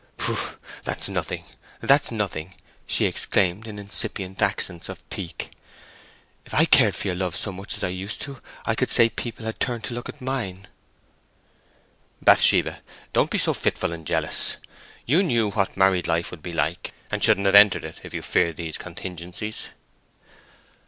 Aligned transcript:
"Pooh! 0.17 0.57
that's 0.83 1.07
nothing—that's 1.09 2.11
nothing!" 2.11 2.55
she 2.87 3.05
exclaimed, 3.05 3.67
in 3.67 3.77
incipient 3.77 4.41
accents 4.41 4.89
of 4.89 5.07
pique. 5.11 5.51
"If 6.43 6.55
I 6.55 6.65
cared 6.65 6.95
for 6.95 7.07
your 7.07 7.15
love 7.15 7.35
as 7.35 7.45
much 7.45 7.75
as 7.75 7.83
I 7.83 7.89
used 7.89 8.19
to 8.23 8.41
I 8.65 8.73
could 8.73 8.89
say 8.89 9.09
people 9.09 9.45
had 9.45 9.59
turned 9.59 9.83
to 9.83 9.93
look 9.93 10.09
at 10.09 10.19
mine." 10.19 10.67
"Bathsheba, 12.19 12.81
don't 13.13 13.29
be 13.29 13.37
so 13.37 13.53
fitful 13.53 13.93
and 13.93 14.07
jealous. 14.07 14.57
You 15.05 15.21
knew 15.21 15.51
what 15.51 15.77
married 15.77 16.07
life 16.07 16.31
would 16.31 16.41
be 16.41 16.51
like, 16.51 16.95
and 17.11 17.23
shouldn't 17.23 17.45
have 17.45 17.53
entered 17.53 17.85
it 17.85 17.99
if 18.01 18.11
you 18.11 18.23
feared 18.23 18.55
these 18.55 18.79
contingencies." 18.79 19.69